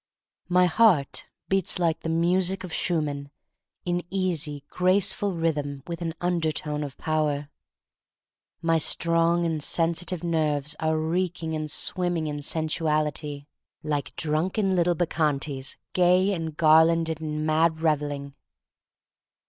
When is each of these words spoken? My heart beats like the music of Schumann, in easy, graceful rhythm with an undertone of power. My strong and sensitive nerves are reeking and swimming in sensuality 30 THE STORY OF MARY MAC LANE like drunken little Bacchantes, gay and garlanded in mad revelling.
My 0.49 0.65
heart 0.65 1.27
beats 1.47 1.77
like 1.77 1.99
the 1.99 2.09
music 2.09 2.63
of 2.63 2.73
Schumann, 2.73 3.29
in 3.85 4.03
easy, 4.09 4.63
graceful 4.67 5.35
rhythm 5.35 5.83
with 5.85 6.01
an 6.01 6.15
undertone 6.19 6.83
of 6.83 6.97
power. 6.97 7.49
My 8.63 8.79
strong 8.79 9.45
and 9.45 9.61
sensitive 9.61 10.23
nerves 10.23 10.75
are 10.79 10.97
reeking 10.97 11.53
and 11.55 11.69
swimming 11.69 12.25
in 12.25 12.41
sensuality 12.41 13.43
30 13.43 13.43
THE 13.43 13.43
STORY 13.45 13.45
OF 13.45 13.53
MARY 13.53 13.83
MAC 13.83 13.83
LANE 13.83 13.91
like 13.91 14.15
drunken 14.55 14.75
little 14.75 14.95
Bacchantes, 14.95 15.77
gay 15.93 16.33
and 16.33 16.57
garlanded 16.57 17.21
in 17.21 17.45
mad 17.45 17.81
revelling. 17.81 18.33